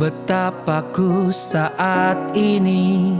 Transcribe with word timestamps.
betapa 0.00 0.80
ku 0.96 1.28
saat 1.28 2.16
ini 2.32 3.12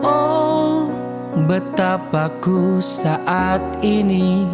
Oh 0.00 0.88
betapa 1.44 2.32
ku 2.40 2.80
saat 2.80 3.60
ini 3.84 4.48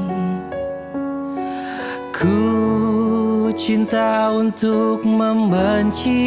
Ku 2.18 3.46
cinta 3.54 4.34
untuk 4.34 5.06
membenci 5.06 6.18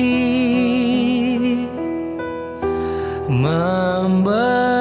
Membencimu 3.28 4.72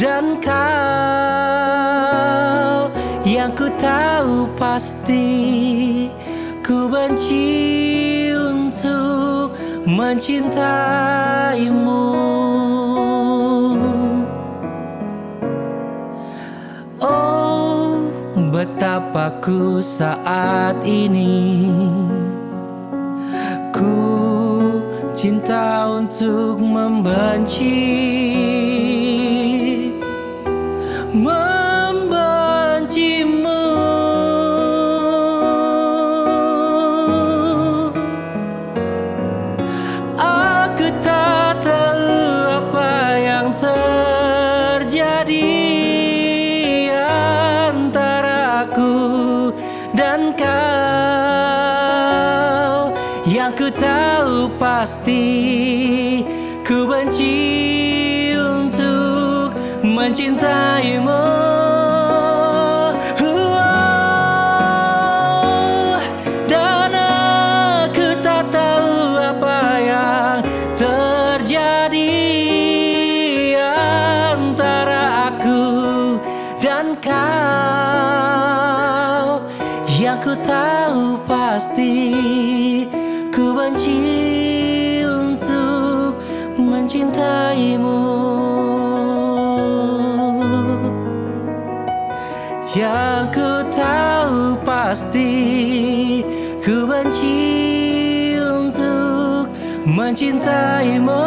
dan 0.00 0.40
kau 0.40 0.80
Yang 3.28 3.52
ku 3.52 3.68
tahu 3.76 4.48
pasti 4.56 5.28
ku 6.64 6.88
benci 6.88 8.32
untuk 8.32 9.52
mencintaimu. 9.84 10.56
Oh 17.04 18.00
betapa 18.48 19.36
ku 19.44 19.84
saat 19.84 20.80
ini 20.82 21.68
Ku 23.70 23.94
cinta 25.12 25.86
untuk 25.92 26.56
membenci 26.58 27.90
kau 50.34 50.50
Yang 53.26 53.52
ku 53.54 53.70
tahu 53.78 54.50
pasti 54.58 55.30
ku 56.70 56.86
benci 56.86 58.30
untuk 58.38 59.50
mencintaimu. 59.82 61.26
Oh, 63.18 63.58
Dan 66.46 66.94
aku 66.94 68.14
tak 68.22 68.54
tahu 68.54 69.18
apa 69.18 69.58
yang 69.82 70.38
terjadi 70.78 72.22
antara 74.30 75.34
aku 75.34 75.58
dan 76.62 76.94
kau 77.02 77.69
ku 80.30 80.38
tahu 80.46 81.18
pasti 81.26 81.98
ku 83.34 83.50
benci 83.50 83.98
untuk 85.02 86.22
mencintaimu. 86.54 87.98
Yang 92.78 93.24
ku 93.34 93.50
tahu 93.74 94.54
pasti 94.62 95.34
ku 96.62 96.86
benci 96.86 97.42
untuk 98.38 99.50
mencintaimu. 99.82 101.26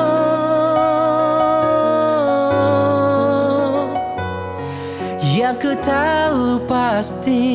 Yang 5.36 5.56
ku 5.60 5.72
tahu 5.84 6.64
pasti 6.72 7.52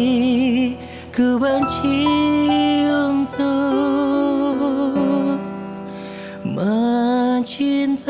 ku 1.19 1.35
benci 1.35 2.07
untuk 2.95 3.43
mencintaimu. 6.47 8.09